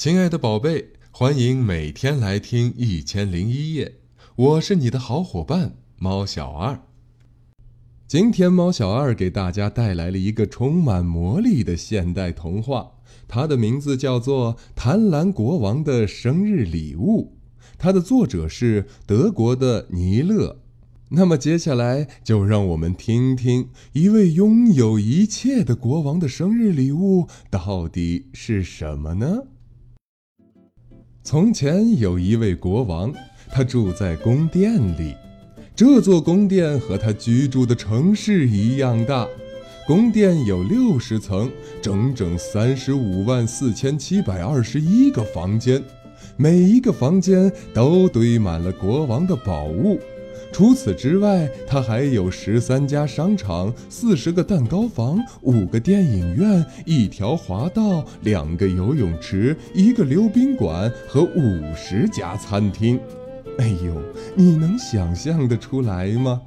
[0.00, 3.84] 亲爱的宝贝，欢迎每天来听《一千零一夜》，
[4.34, 6.80] 我是你的好伙伴猫小二。
[8.06, 12.92] 今天猫小二给大家带来了一个充满魔力的现代童话，
[13.28, 17.34] 它的名字叫做《贪婪国王的生日礼物》，
[17.76, 20.60] 它的作者是德国的尼勒。
[21.10, 29.42] 那么接下来就让我们听听一位拥有一切的国王的生日礼物到底是什么呢？
[31.22, 33.12] 从前有一位国王，
[33.50, 35.14] 他住在宫殿里。
[35.76, 39.28] 这座宫殿和他居住的城市一样大。
[39.86, 41.50] 宫殿有六十层，
[41.82, 45.82] 整整三十五万四千七百二十一个房间，
[46.38, 50.00] 每一个房间都堆满了国王的宝物。
[50.52, 63.00] 除此之外，它还有十三家商场、四十个蛋糕房、五个电影院、一条滑道、两个游泳池、一个溜冰馆和五十家餐厅。
[63.58, 64.02] 哎呦，
[64.34, 66.40] 你能想象得出来吗？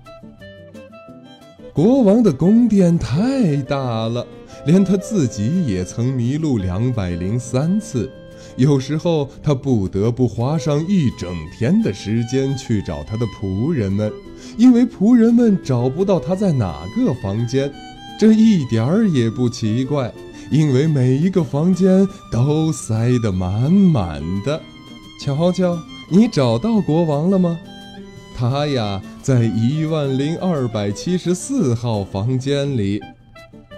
[1.74, 4.28] 国王的宫殿太大了，
[4.66, 8.12] 连他自己也曾迷路两百零三次。
[8.56, 14.12] 有时候他不得不花上一整天的时间去找他的仆人们，
[14.58, 17.72] 因为仆人们找不到他在哪个房间。
[18.20, 20.14] 这一点儿也不奇怪，
[20.52, 24.62] 因为每一个房间都塞得满满的。
[25.20, 25.78] 瞧瞧，
[26.10, 27.60] 你找到国王了吗？
[28.36, 33.02] 他呀，在一万零二百七十四号房间里。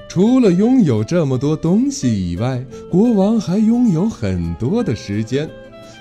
[0.08, 2.64] 除了拥有这么多东西以外，
[2.96, 5.50] 国王还拥有很多的时间。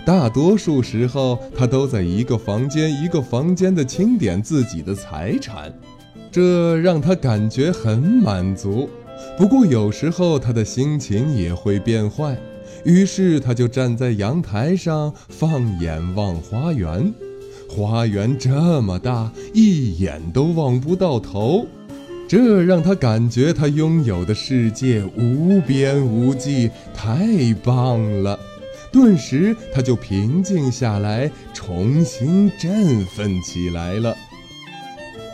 [0.07, 5.75] 大多数时候，他都在一个房间一个房间的清点自己的财产，
[6.31, 8.89] 这让他感觉很满足。
[9.37, 12.39] 不过，有时候他的心情也会变坏，
[12.85, 17.13] 于是他就站在阳台上放眼望花园。
[17.69, 21.67] 花园这么大，一眼都望不到头。
[22.35, 28.37] 这让他感觉他拥有的世界无边无际，太棒了！
[28.91, 34.13] 顿时他就平静下来，重新振奋起来了。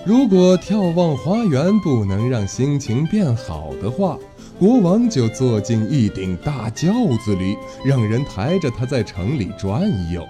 [0.05, 4.19] 如果眺望花园不能让心情变好的话，
[4.59, 6.93] 国王就坐进一顶大轿
[7.25, 9.81] 子里，让人抬着他在城里转
[10.13, 10.23] 悠。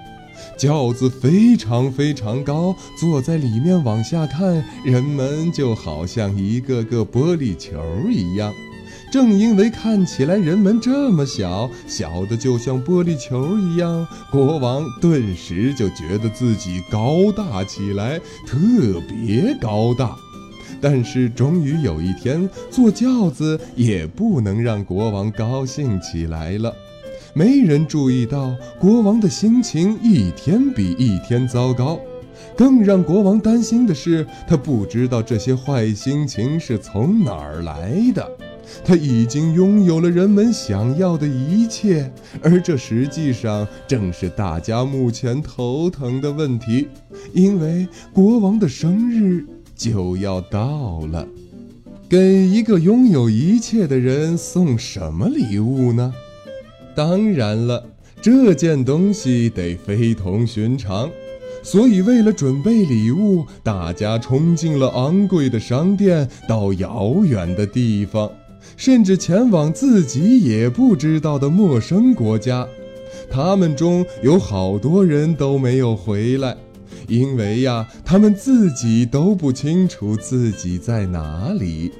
[0.56, 8.52] 轿子非常非常高，坐在里面往下看，人们就好像一个个玻璃球一样。
[9.12, 18.56] 正因为看起来人们这么小，小的就像玻璃球一样，国王顿时就觉得自己高大起来，特
[19.08, 20.16] 别高大。
[20.80, 26.72] 但是终于有一天，坐轿子也不能让国王高兴起来了。
[27.32, 31.98] 没人注意到，国王的心情一天比一天糟糕。
[32.56, 38.28] 更让国王担心的是，他不知道这些坏心情是从哪儿来的。
[38.84, 42.10] 他已经拥有了人们想要的一切，
[42.42, 46.88] 而这实际上正是大家目前头疼的问题，
[47.32, 51.26] 因为国王的生日就要到了。
[52.08, 56.12] 给一个拥有一切的人送什么礼物呢？
[56.94, 57.82] 当然了，
[58.20, 61.08] 这件东西得非同寻常，
[61.62, 68.30] 所以为了准备礼物，大家冲进了昂贵的商店，到遥远的地方，
[68.76, 72.66] 甚至前往自己也不知道的陌生国家。
[73.30, 76.56] 他们中有好多人都没有回来，
[77.08, 81.92] 因为呀，他们自己都不清楚自己在哪里。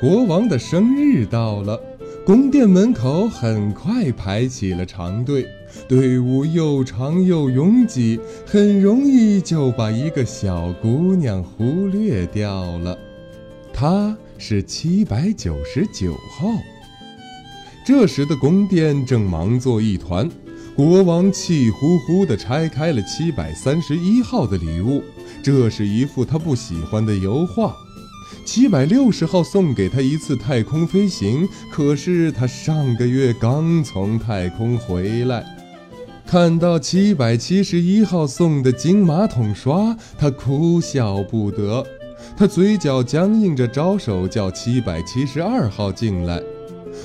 [0.00, 1.78] 国王的生日到了。
[2.28, 5.46] 宫殿门口很快排起了长队，
[5.88, 12.98] 队伍又长又拥挤，很容易就把一个小姑娘忽略掉了。
[13.72, 16.50] 她是七百九十九号。
[17.82, 20.28] 这时的宫殿正忙作一团，
[20.76, 25.02] 国王气呼呼地拆开了七百三十一号的礼物，
[25.42, 27.74] 这是一幅他不喜欢的油画。
[28.44, 35.44] 七百六十号送给他一次太空飞行，可是他上个月刚从太空回来。
[36.26, 41.84] 看到七百七十一号送的金马桶刷，他哭笑不得。
[42.36, 46.42] 他嘴角僵硬着招手叫七百七十二号进来。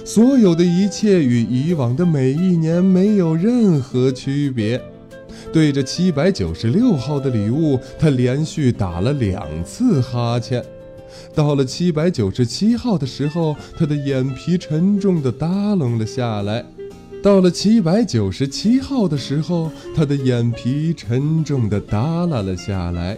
[0.03, 4.81] 所有的一切与以往的每一年没有任何区别。
[5.53, 10.63] 对着七百九十六号的礼物，他连续打了两次哈欠。
[11.33, 16.63] 到了七百九十七号的时候，他的眼皮沉重地耷楞了下来。
[17.21, 23.17] 到了七百九十七号的时候，他的眼皮沉重地耷拉了下来。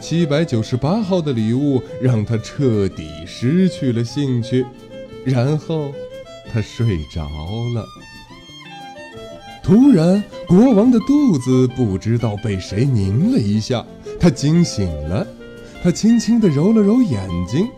[0.00, 4.66] 七百九十八号的礼物让他彻底失去了兴趣，
[5.24, 5.92] 然后
[6.52, 7.22] 他睡着
[7.74, 7.84] 了。
[9.62, 13.84] 突然，国王的肚子不知道被谁拧了一下，
[14.20, 15.26] 他惊醒了。
[15.86, 17.68] 他轻轻地揉了揉眼睛，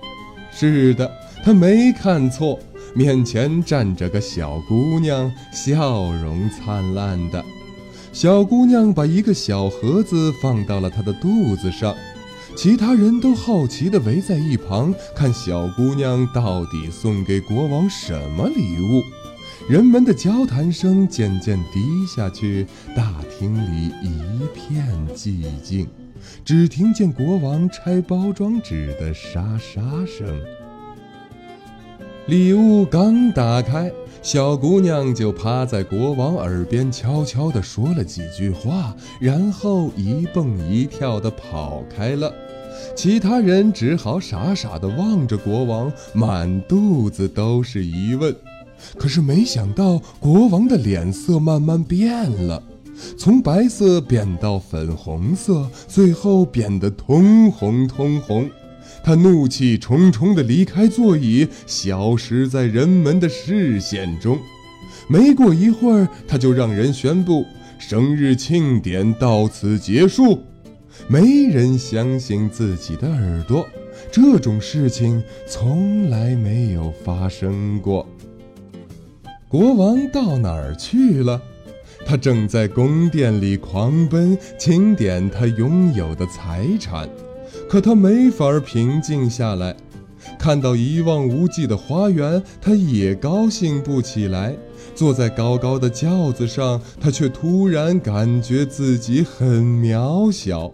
[0.51, 1.13] 是的，
[1.45, 2.59] 他没看错，
[2.95, 7.45] 面前站着个小姑娘，笑容灿烂的。
[8.11, 11.95] 小姑娘把一个小盒子放到了他的肚子上。
[12.57, 19.03] 其他人都好奇地围在一旁，看小姑娘到底送给国王什么礼物。
[19.69, 22.67] 人们的交谈声渐渐低下去，
[22.97, 24.19] 大厅里一
[24.55, 25.87] 片寂静，
[26.45, 30.39] 只听见国王拆包装纸的沙沙声。
[32.27, 42.31] 礼物刚打开，小姑娘就趴在国王耳边悄悄地说了几句话，然后一蹦一跳地跑开了。
[42.95, 48.35] 其他人只好傻傻地望着国王，满肚子都是疑问。
[48.97, 52.63] 可是没想到，国王的脸色慢慢变了，
[53.17, 58.49] 从白色变到粉红色，最后变得通红通红。
[59.05, 64.39] 他怒气冲冲地离开座椅，消失在人们的视线中。
[65.09, 67.45] 没过一会儿，他就让人宣布
[67.79, 70.41] 生日庆典到此结束。
[71.07, 73.67] 没人相信自己的耳朵，
[74.11, 78.07] 这种事情从来没有发生过。
[79.49, 81.41] 国王到哪儿去了？
[82.09, 87.07] 他正在宫殿里狂奔，清点他拥有的财产，
[87.69, 89.77] 可他没法平静下来。
[90.39, 94.57] 看到一望无际的花园，他也高兴不起来。
[94.95, 100.73] 坐在高高的轿子上，他却突然感觉自己很渺小。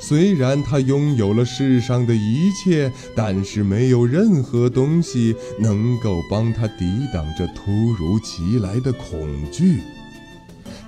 [0.00, 9.80] 虽然他拥有了世上的一切，但是没有任何东西能够帮他抵挡这突如其来的恐惧。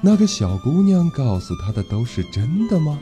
[0.04, 2.98] 那个小姑娘告诉他的都是真的吗？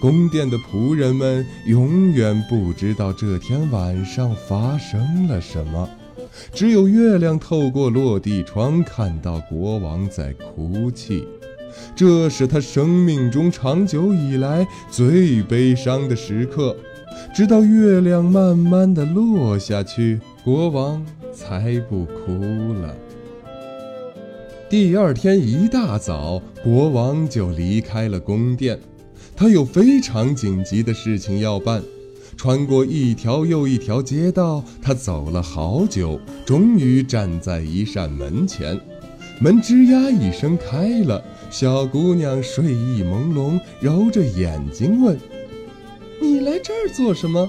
[0.00, 5.88] 宫殿的仆人们永远不知道这天晚上发生了什么，
[6.54, 11.26] 只有月亮透过落地窗看到国王在哭泣。
[11.96, 16.76] 这是他生命中长久以来最悲伤的时刻，
[17.34, 22.32] 直到月亮慢慢的落下去，国王才不哭
[22.80, 22.94] 了。
[24.72, 28.80] 第二天一大早，国王就离开了宫殿，
[29.36, 31.82] 他有非常紧急的事情要办。
[32.38, 38.80] 穿过一条又一条街道，他走了好久，终于站在一扇门前，
[39.38, 41.22] 门吱呀一声开了。
[41.50, 45.20] 小姑娘睡意朦胧，揉着眼睛问
[46.18, 47.46] ：“你来这儿做什么？”“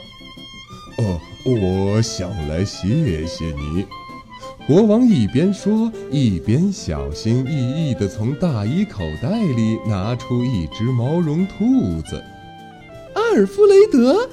[1.00, 3.86] 哦，我想来谢谢你。”
[4.66, 12.24] 国王一边说，一边小心翼翼地从大衣口袋里拿出一只毛绒兔子。
[13.14, 14.30] “阿尔弗雷德！”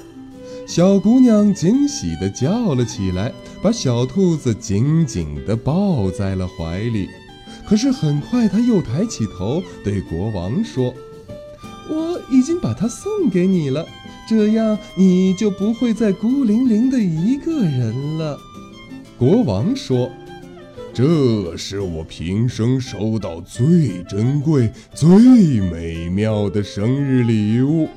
[0.65, 7.09] 小姑娘惊喜地叫了起来，把小兔子紧紧地抱在了怀里。
[7.67, 10.93] 可是很快，他又抬起头对国王说
[11.91, 13.85] ：“我已经把它送给你了，
[14.29, 18.39] 这样你就不会再孤零零的一个人了。”
[19.19, 20.09] 国王说
[20.93, 25.07] ：“这是我平生收到最珍贵、最
[25.61, 27.87] 美妙的生日礼物。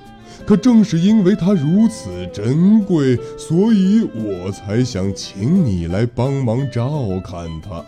[0.46, 7.84] 可正是因为它如此珍贵，所以我才想请你来帮忙照看它。”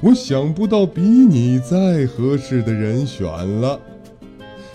[0.00, 3.80] 我想不到比你再合适的人选了。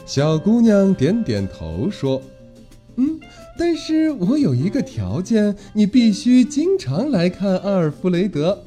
[0.06, 2.22] 小姑娘点点头说
[2.98, 3.20] ：“嗯，
[3.58, 8.64] 但是我有一个条件，你必须经常来看阿尔弗雷德。”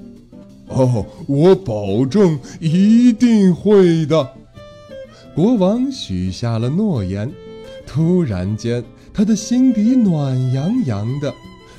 [0.68, 4.28] 哦，我保证一定会的。
[5.34, 7.30] 国王许下了诺言。
[7.86, 11.32] 突然间，他的心底暖洋洋的，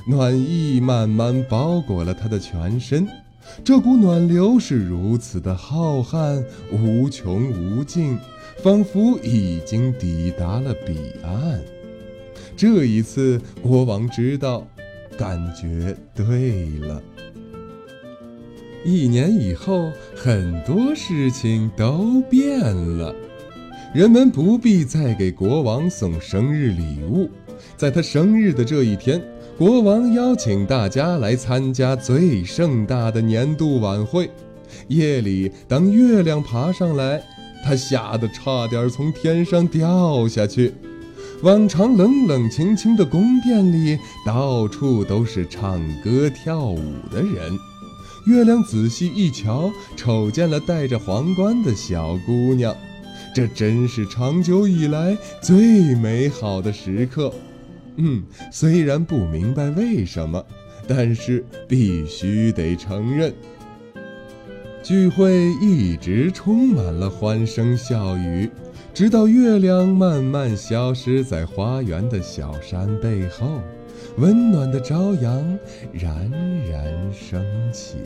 [0.07, 3.05] 暖意慢慢包裹了他的全身。
[3.63, 6.41] 这股暖流是如此的浩瀚、
[6.71, 8.17] 无穷无尽，
[8.63, 11.59] 仿佛已经抵达了彼岸。
[12.55, 14.65] 这一次，国王知道，
[15.17, 17.01] 感觉对了。
[18.89, 23.13] 一年以后，很多事情都变了，
[23.93, 27.29] 人们不必再给国王送生日礼物，
[27.75, 29.21] 在他生日的这一天。
[29.57, 34.31] 国王邀请大家来参加最盛大的年度晚会，
[34.87, 37.21] 夜里，当月亮爬上来，
[37.65, 40.73] 他吓得差点从天上掉下去。
[41.43, 47.59] 往常冷冷清清的宫殿里，到处都是唱歌跳舞的人。
[48.27, 52.75] 月亮仔细一瞧，瞅见了戴着皇冠的小姑娘。
[53.33, 57.33] 这真是长久以来最美好的时刻。
[57.95, 60.43] 嗯，虽然不明白为什么，
[60.85, 63.33] 但是必须得承认。
[64.83, 68.49] 聚会一直充满了欢声笑语。
[68.97, 73.61] 直到月亮慢慢消失在花园的小山背后，
[74.17, 75.59] 温暖的朝阳
[75.93, 76.31] 冉
[76.67, 77.97] 冉升起。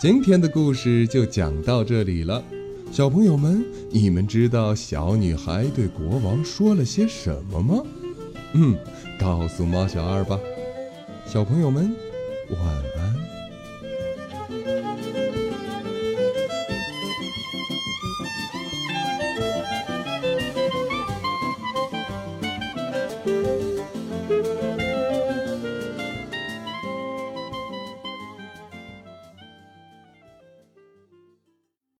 [0.00, 2.42] 今天的故事就讲到这里了，
[2.90, 7.84] 小朋友们，你们知道小女孩对国王说了些什么吗？
[8.54, 8.76] 嗯，
[9.16, 10.36] 告诉猫小二吧。
[11.24, 11.94] 小朋友们，
[12.50, 12.60] 晚
[12.98, 13.14] 安。